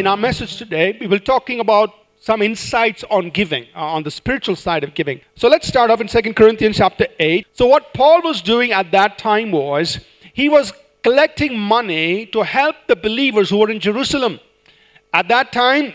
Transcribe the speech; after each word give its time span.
In 0.00 0.06
our 0.06 0.16
message 0.16 0.56
today, 0.56 0.96
we 0.98 1.06
will 1.06 1.18
be 1.18 1.24
talking 1.26 1.60
about 1.60 1.90
some 2.18 2.40
insights 2.40 3.04
on 3.10 3.28
giving, 3.28 3.64
uh, 3.76 3.96
on 3.96 4.02
the 4.02 4.10
spiritual 4.10 4.56
side 4.56 4.82
of 4.82 4.94
giving. 4.94 5.20
So 5.36 5.46
let's 5.46 5.68
start 5.68 5.90
off 5.90 6.00
in 6.00 6.08
2 6.08 6.32
Corinthians 6.32 6.78
chapter 6.78 7.06
8. 7.18 7.46
So 7.52 7.66
what 7.66 7.92
Paul 7.92 8.22
was 8.22 8.40
doing 8.40 8.72
at 8.72 8.90
that 8.92 9.18
time 9.18 9.50
was 9.52 10.00
he 10.32 10.48
was 10.48 10.72
collecting 11.02 11.58
money 11.58 12.24
to 12.32 12.40
help 12.40 12.76
the 12.88 12.96
believers 12.96 13.50
who 13.50 13.58
were 13.58 13.68
in 13.68 13.78
Jerusalem. 13.78 14.40
At 15.12 15.28
that 15.28 15.52
time, 15.52 15.92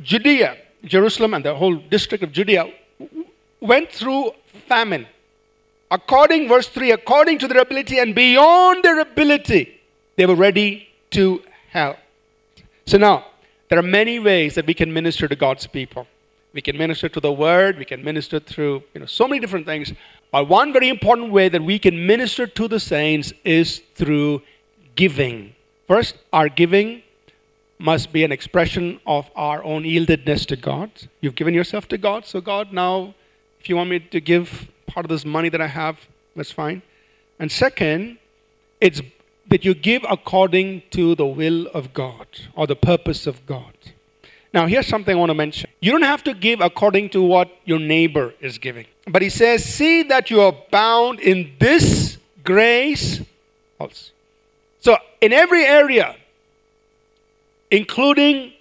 Judea, 0.00 0.56
Jerusalem 0.84 1.34
and 1.34 1.44
the 1.44 1.56
whole 1.56 1.74
district 1.74 2.22
of 2.22 2.30
Judea 2.30 2.72
went 3.58 3.90
through 3.90 4.34
famine. 4.68 5.04
According, 5.90 6.46
verse 6.46 6.68
3, 6.68 6.92
according 6.92 7.40
to 7.40 7.48
their 7.48 7.62
ability 7.62 7.98
and 7.98 8.14
beyond 8.14 8.84
their 8.84 9.00
ability, 9.00 9.80
they 10.14 10.26
were 10.26 10.36
ready 10.36 10.88
to 11.10 11.42
help. 11.70 11.96
So 12.90 12.98
now, 12.98 13.24
there 13.68 13.78
are 13.78 13.82
many 14.00 14.18
ways 14.18 14.56
that 14.56 14.66
we 14.66 14.74
can 14.74 14.92
minister 14.92 15.28
to 15.28 15.36
God's 15.36 15.64
people. 15.64 16.08
We 16.52 16.60
can 16.60 16.76
minister 16.76 17.08
to 17.08 17.20
the 17.20 17.30
word, 17.30 17.78
we 17.78 17.84
can 17.84 18.02
minister 18.02 18.40
through 18.40 18.82
you 18.94 18.98
know, 18.98 19.06
so 19.06 19.28
many 19.28 19.38
different 19.38 19.64
things. 19.64 19.92
But 20.32 20.48
one 20.48 20.72
very 20.72 20.88
important 20.88 21.30
way 21.30 21.48
that 21.50 21.62
we 21.62 21.78
can 21.78 22.04
minister 22.04 22.48
to 22.48 22.66
the 22.66 22.80
saints 22.80 23.32
is 23.44 23.80
through 23.94 24.42
giving. 24.96 25.54
First, 25.86 26.16
our 26.32 26.48
giving 26.48 27.04
must 27.78 28.12
be 28.12 28.24
an 28.24 28.32
expression 28.32 28.98
of 29.06 29.30
our 29.36 29.62
own 29.62 29.84
yieldedness 29.84 30.44
to 30.46 30.56
God. 30.56 30.90
You've 31.20 31.36
given 31.36 31.54
yourself 31.54 31.86
to 31.90 31.96
God, 31.96 32.26
so 32.26 32.40
God, 32.40 32.72
now, 32.72 33.14
if 33.60 33.68
you 33.68 33.76
want 33.76 33.88
me 33.88 34.00
to 34.00 34.20
give 34.20 34.68
part 34.86 35.06
of 35.06 35.10
this 35.10 35.24
money 35.24 35.48
that 35.48 35.60
I 35.60 35.68
have, 35.68 35.96
that's 36.34 36.50
fine. 36.50 36.82
And 37.38 37.52
second, 37.52 38.18
it's 38.80 39.00
that 39.48 39.64
you 39.64 39.74
give 39.74 40.04
according 40.08 40.82
to 40.90 41.14
the 41.14 41.26
will 41.26 41.66
of 41.68 41.92
God 41.92 42.26
or 42.54 42.66
the 42.66 42.76
purpose 42.76 43.26
of 43.26 43.44
God. 43.46 43.74
Now, 44.52 44.66
here's 44.66 44.86
something 44.86 45.16
I 45.16 45.18
want 45.18 45.30
to 45.30 45.34
mention. 45.34 45.70
You 45.80 45.92
don't 45.92 46.02
have 46.02 46.24
to 46.24 46.34
give 46.34 46.60
according 46.60 47.10
to 47.10 47.22
what 47.22 47.50
your 47.64 47.78
neighbor 47.78 48.34
is 48.40 48.58
giving. 48.58 48.86
But 49.06 49.22
he 49.22 49.28
says, 49.28 49.64
See 49.64 50.02
that 50.04 50.30
you 50.30 50.40
are 50.40 50.54
bound 50.70 51.20
in 51.20 51.52
this 51.60 52.18
grace 52.42 53.20
also. 53.78 54.12
So, 54.80 54.96
in 55.20 55.32
every 55.32 55.64
area, 55.64 56.16
including 57.70 58.54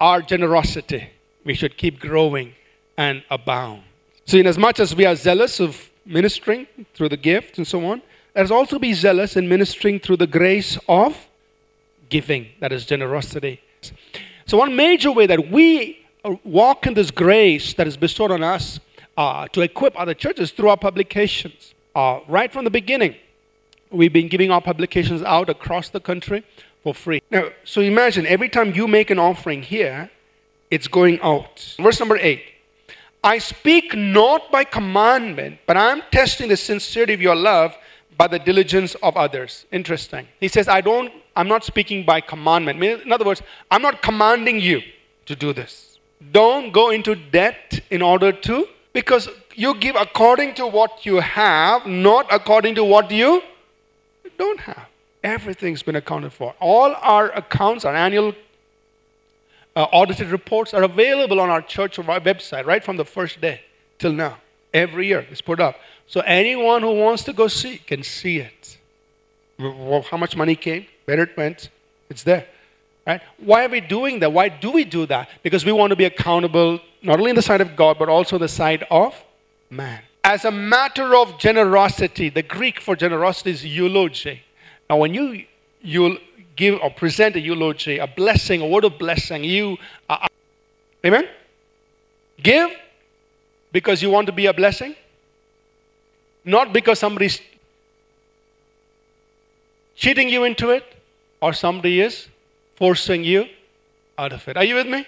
our 0.00 0.20
generosity, 0.20 1.08
we 1.44 1.54
should 1.54 1.76
keep 1.78 2.00
growing 2.00 2.54
and 2.96 3.22
abound. 3.30 3.82
So, 4.26 4.36
in 4.36 4.46
as 4.46 4.58
much 4.58 4.80
as 4.80 4.94
we 4.94 5.06
are 5.06 5.16
zealous 5.16 5.60
of 5.60 5.90
ministering 6.04 6.66
through 6.94 7.08
the 7.08 7.16
gift 7.16 7.56
and 7.56 7.66
so 7.66 7.84
on, 7.86 8.02
let 8.34 8.44
us 8.44 8.50
also 8.50 8.78
be 8.78 8.92
zealous 8.92 9.36
in 9.36 9.48
ministering 9.48 10.00
through 10.00 10.16
the 10.16 10.26
grace 10.26 10.76
of 10.88 11.28
giving, 12.08 12.48
that 12.60 12.72
is 12.72 12.84
generosity. 12.84 13.60
So, 14.46 14.58
one 14.58 14.74
major 14.74 15.12
way 15.12 15.26
that 15.26 15.50
we 15.50 16.04
uh, 16.24 16.34
walk 16.42 16.86
in 16.86 16.94
this 16.94 17.10
grace 17.10 17.74
that 17.74 17.86
is 17.86 17.96
bestowed 17.96 18.30
on 18.30 18.42
us 18.42 18.80
uh, 19.16 19.46
to 19.48 19.60
equip 19.60 19.98
other 19.98 20.14
churches 20.14 20.50
through 20.50 20.70
our 20.70 20.76
publications. 20.76 21.74
Uh, 21.94 22.20
right 22.26 22.52
from 22.52 22.64
the 22.64 22.70
beginning, 22.70 23.14
we've 23.90 24.12
been 24.12 24.28
giving 24.28 24.50
our 24.50 24.60
publications 24.60 25.22
out 25.22 25.48
across 25.48 25.90
the 25.90 26.00
country 26.00 26.44
for 26.82 26.92
free. 26.92 27.22
Now, 27.30 27.50
so 27.64 27.80
imagine 27.80 28.26
every 28.26 28.48
time 28.48 28.74
you 28.74 28.88
make 28.88 29.10
an 29.10 29.18
offering 29.18 29.62
here, 29.62 30.10
it's 30.70 30.88
going 30.88 31.20
out. 31.20 31.76
Verse 31.78 32.00
number 32.00 32.16
eight. 32.16 32.42
I 33.22 33.38
speak 33.38 33.94
not 33.94 34.50
by 34.50 34.64
commandment, 34.64 35.60
but 35.66 35.76
I'm 35.76 36.02
testing 36.10 36.48
the 36.48 36.56
sincerity 36.56 37.14
of 37.14 37.22
your 37.22 37.36
love 37.36 37.74
by 38.16 38.26
the 38.28 38.38
diligence 38.38 38.94
of 38.96 39.16
others. 39.16 39.66
Interesting. 39.72 40.28
He 40.40 40.48
says, 40.48 40.68
I 40.68 40.80
don't, 40.80 41.12
I'm 41.36 41.48
not 41.48 41.64
speaking 41.64 42.04
by 42.04 42.20
commandment. 42.20 42.82
In 42.82 43.12
other 43.12 43.24
words, 43.24 43.42
I'm 43.70 43.82
not 43.82 44.02
commanding 44.02 44.60
you 44.60 44.82
to 45.26 45.34
do 45.34 45.52
this. 45.52 45.98
Don't 46.32 46.72
go 46.72 46.90
into 46.90 47.14
debt 47.14 47.80
in 47.90 48.02
order 48.02 48.32
to, 48.32 48.68
because 48.92 49.28
you 49.54 49.74
give 49.74 49.96
according 49.96 50.54
to 50.54 50.66
what 50.66 51.04
you 51.04 51.16
have, 51.16 51.86
not 51.86 52.26
according 52.30 52.76
to 52.76 52.84
what 52.84 53.10
you 53.10 53.42
don't 54.38 54.60
have. 54.60 54.86
Everything's 55.22 55.82
been 55.82 55.96
accounted 55.96 56.32
for. 56.32 56.54
All 56.60 56.94
our 57.00 57.30
accounts, 57.30 57.84
our 57.84 57.94
annual 57.94 58.34
uh, 59.76 59.82
audited 59.84 60.28
reports 60.28 60.74
are 60.74 60.82
available 60.82 61.40
on 61.40 61.50
our 61.50 61.62
church 61.62 61.96
website 61.96 62.66
right 62.66 62.84
from 62.84 62.96
the 62.96 63.04
first 63.04 63.40
day 63.40 63.62
till 63.98 64.12
now. 64.12 64.38
Every 64.74 65.06
year 65.06 65.24
it's 65.30 65.40
put 65.40 65.60
up. 65.60 65.76
So 66.06 66.20
anyone 66.20 66.82
who 66.82 66.94
wants 66.94 67.24
to 67.24 67.32
go 67.32 67.48
see 67.48 67.78
can 67.78 68.02
see 68.02 68.40
it. 68.40 68.76
How 69.58 70.16
much 70.18 70.36
money 70.36 70.56
came, 70.56 70.86
where 71.04 71.20
it 71.20 71.36
went, 71.36 71.70
it's 72.10 72.24
there. 72.24 72.46
Right? 73.06 73.20
Why 73.38 73.66
are 73.66 73.68
we 73.68 73.80
doing 73.80 74.18
that? 74.20 74.32
Why 74.32 74.48
do 74.48 74.72
we 74.72 74.84
do 74.84 75.06
that? 75.06 75.28
Because 75.42 75.64
we 75.64 75.72
want 75.72 75.90
to 75.90 75.96
be 75.96 76.04
accountable 76.04 76.80
not 77.02 77.18
only 77.18 77.30
in 77.30 77.36
the 77.36 77.42
sight 77.42 77.60
of 77.60 77.76
God, 77.76 77.98
but 77.98 78.08
also 78.08 78.38
the 78.38 78.48
side 78.48 78.84
of 78.90 79.14
man. 79.70 80.02
As 80.24 80.44
a 80.46 80.50
matter 80.50 81.14
of 81.14 81.38
generosity, 81.38 82.30
the 82.30 82.42
Greek 82.42 82.80
for 82.80 82.96
generosity 82.96 83.50
is 83.50 83.64
eulogy. 83.64 84.42
Now, 84.88 84.96
when 84.96 85.12
you, 85.12 85.44
you 85.82 86.18
give 86.56 86.80
or 86.80 86.90
present 86.90 87.36
a 87.36 87.40
eulogy, 87.40 87.98
a 87.98 88.06
blessing, 88.06 88.62
a 88.62 88.66
word 88.66 88.84
of 88.84 88.98
blessing, 88.98 89.44
you, 89.44 89.76
uh, 90.08 90.26
amen? 91.04 91.28
Give 92.42 92.70
because 93.74 94.02
you 94.02 94.10
want 94.16 94.26
to 94.32 94.32
be 94.32 94.46
a 94.46 94.54
blessing 94.62 94.94
not 96.44 96.72
because 96.72 96.98
somebody's 96.98 97.40
cheating 99.96 100.28
you 100.28 100.44
into 100.44 100.70
it 100.70 100.84
or 101.40 101.52
somebody 101.52 102.00
is 102.00 102.28
forcing 102.76 103.24
you 103.24 103.48
out 104.18 104.32
of 104.32 104.46
it. 104.48 104.56
Are 104.56 104.64
you 104.64 104.74
with 104.74 104.86
me? 104.86 105.06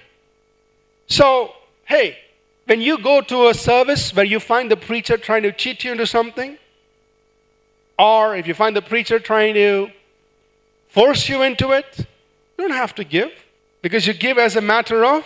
So, 1.09 1.53
hey, 1.85 2.19
when 2.65 2.81
you 2.81 2.99
go 2.99 3.21
to 3.21 3.49
a 3.49 3.55
service 3.55 4.15
where 4.15 4.25
you 4.25 4.41
find 4.41 4.71
the 4.71 4.77
preacher 4.77 5.17
trying 5.17 5.43
to 5.43 5.53
cheat 5.53 5.85
you 5.85 5.93
into 5.93 6.07
something, 6.07 6.59
or 7.99 8.37
if 8.37 8.47
you 8.47 8.55
find 8.55 8.75
the 8.75 8.83
preacher 8.83 9.19
trying 9.19 9.55
to 9.55 9.91
force 10.89 11.29
you 11.29 11.43
into 11.43 11.73
it, 11.73 11.99
you 11.99 12.67
don't 12.67 12.77
have 12.77 12.95
to 12.95 13.05
give 13.05 13.31
because 13.83 14.07
you 14.07 14.15
give 14.15 14.39
as 14.39 14.57
a 14.57 14.61
matter 14.61 15.05
of 15.05 15.25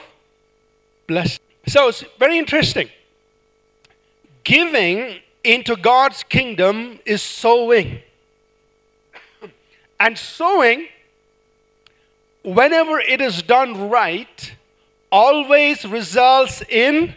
blessing. 1.06 1.40
So 1.66 1.88
it's 1.88 2.04
very 2.18 2.38
interesting. 2.38 2.90
Giving 4.44 5.20
into 5.44 5.76
God's 5.76 6.22
kingdom 6.22 6.98
is 7.04 7.22
sowing. 7.22 8.00
And 10.00 10.16
sowing, 10.16 10.88
whenever 12.42 12.98
it 13.00 13.20
is 13.20 13.42
done 13.42 13.90
right, 13.90 14.54
always 15.12 15.84
results 15.84 16.62
in 16.70 17.14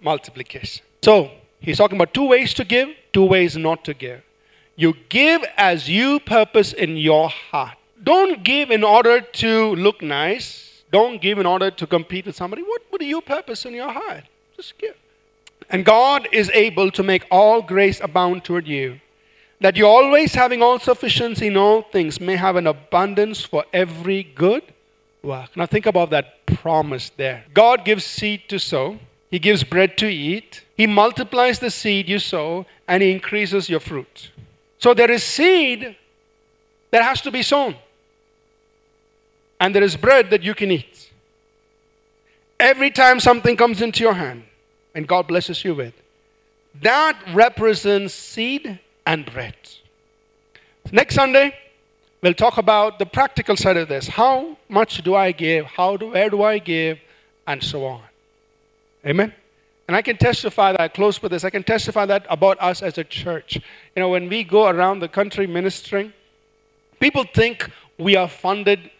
multiplication. 0.00 0.84
So, 1.02 1.30
he's 1.60 1.78
talking 1.78 1.96
about 1.96 2.12
two 2.12 2.26
ways 2.26 2.52
to 2.54 2.64
give, 2.64 2.88
two 3.12 3.24
ways 3.24 3.56
not 3.56 3.84
to 3.84 3.94
give. 3.94 4.22
You 4.74 4.94
give 5.08 5.44
as 5.56 5.88
you 5.88 6.20
purpose 6.20 6.72
in 6.72 6.96
your 6.96 7.28
heart. 7.28 7.76
Don't 8.02 8.44
give 8.44 8.70
in 8.70 8.84
order 8.84 9.20
to 9.20 9.74
look 9.74 10.02
nice. 10.02 10.82
Don't 10.90 11.20
give 11.20 11.38
in 11.38 11.46
order 11.46 11.70
to 11.70 11.86
compete 11.86 12.26
with 12.26 12.36
somebody. 12.36 12.62
What, 12.62 12.82
what 12.90 13.00
do 13.00 13.06
you 13.06 13.20
purpose 13.20 13.64
in 13.64 13.74
your 13.74 13.90
heart? 13.92 14.24
Just 14.56 14.78
give. 14.78 14.94
And 15.70 15.84
God 15.84 16.28
is 16.32 16.50
able 16.50 16.90
to 16.92 17.02
make 17.02 17.26
all 17.30 17.60
grace 17.62 18.00
abound 18.00 18.44
toward 18.44 18.66
you, 18.66 19.00
that 19.60 19.76
you 19.76 19.86
always 19.86 20.34
having 20.34 20.62
all 20.62 20.78
sufficiency 20.78 21.48
in 21.48 21.56
all 21.56 21.82
things 21.82 22.20
may 22.20 22.36
have 22.36 22.56
an 22.56 22.66
abundance 22.66 23.42
for 23.42 23.64
every 23.72 24.22
good 24.22 24.62
work. 25.22 25.56
Now 25.56 25.66
think 25.66 25.86
about 25.86 26.10
that 26.10 26.46
promise 26.46 27.10
there. 27.10 27.44
God 27.52 27.84
gives 27.84 28.04
seed 28.04 28.48
to 28.48 28.58
sow, 28.58 28.98
He 29.30 29.38
gives 29.38 29.64
bread 29.64 29.98
to 29.98 30.06
eat, 30.06 30.64
He 30.76 30.86
multiplies 30.86 31.58
the 31.58 31.70
seed 31.70 32.08
you 32.08 32.18
sow, 32.18 32.66
and 32.86 33.02
He 33.02 33.10
increases 33.10 33.68
your 33.68 33.80
fruit. 33.80 34.30
So 34.78 34.94
there 34.94 35.10
is 35.10 35.22
seed 35.22 35.96
that 36.90 37.02
has 37.02 37.20
to 37.22 37.30
be 37.30 37.42
sown, 37.42 37.74
and 39.60 39.74
there 39.74 39.82
is 39.82 39.96
bread 39.96 40.30
that 40.30 40.42
you 40.42 40.54
can 40.54 40.70
eat. 40.70 41.10
Every 42.58 42.90
time 42.90 43.20
something 43.20 43.56
comes 43.56 43.82
into 43.82 44.02
your 44.02 44.14
hand, 44.14 44.44
and 44.98 45.06
God 45.06 45.28
blesses 45.28 45.64
you 45.64 45.76
with. 45.76 45.94
That 46.82 47.16
represents 47.32 48.12
seed 48.14 48.80
and 49.06 49.24
bread. 49.32 49.54
Next 50.90 51.14
Sunday, 51.14 51.54
we'll 52.20 52.34
talk 52.34 52.58
about 52.58 52.98
the 52.98 53.06
practical 53.06 53.56
side 53.56 53.76
of 53.76 53.86
this. 53.86 54.08
How 54.08 54.56
much 54.68 55.00
do 55.04 55.14
I 55.14 55.30
give? 55.30 55.66
How 55.66 55.96
do, 55.96 56.10
where 56.10 56.28
do 56.28 56.42
I 56.42 56.58
give? 56.58 56.98
And 57.46 57.62
so 57.62 57.86
on. 57.86 58.02
Amen? 59.06 59.32
And 59.86 59.96
I 59.96 60.02
can 60.02 60.16
testify 60.16 60.72
that, 60.72 60.80
I 60.80 60.88
close 60.88 61.22
with 61.22 61.30
this, 61.30 61.44
I 61.44 61.50
can 61.50 61.62
testify 61.62 62.04
that 62.06 62.26
about 62.28 62.60
us 62.60 62.82
as 62.82 62.98
a 62.98 63.04
church. 63.04 63.54
You 63.54 64.00
know, 64.00 64.08
when 64.08 64.28
we 64.28 64.42
go 64.42 64.66
around 64.66 64.98
the 64.98 65.08
country 65.08 65.46
ministering, 65.46 66.12
people 66.98 67.22
think 67.22 67.70
we 67.98 68.16
are 68.16 68.28
funded, 68.28 68.90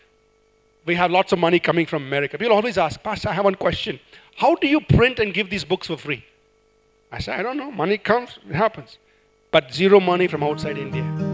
we 0.87 0.95
have 0.95 1.11
lots 1.11 1.33
of 1.33 1.41
money 1.41 1.59
coming 1.59 1.87
from 1.87 2.05
America. 2.05 2.39
People 2.39 2.55
always 2.55 2.79
ask, 2.79 3.03
Pastor, 3.03 3.31
I 3.31 3.33
have 3.33 3.45
one 3.45 3.57
question. 3.57 3.99
How 4.39 4.55
do 4.55 4.69
you 4.69 4.81
print 4.81 5.19
and 5.19 5.35
give 5.35 5.51
these 5.51 5.65
books 5.65 5.89
for 5.89 5.97
free? 5.97 6.25
I 7.11 7.19
said, 7.19 7.41
I 7.41 7.43
don't 7.43 7.57
know. 7.57 7.73
Money 7.73 7.99
comes, 7.99 8.39
it 8.49 8.55
happens. 8.55 8.97
But 9.51 9.75
zero 9.75 9.99
money 9.99 10.29
from 10.29 10.45
outside 10.45 10.79
India. 10.79 11.28